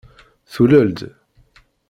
[0.53, 0.99] Tulel-d.